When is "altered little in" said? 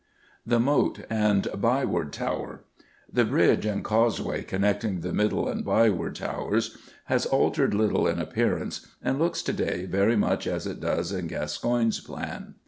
7.27-8.17